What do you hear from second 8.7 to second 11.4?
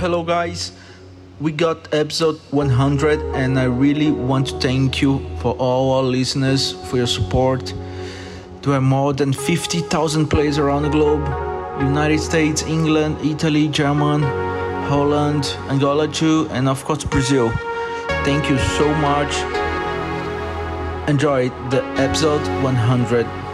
are more than 50,000 players around the globe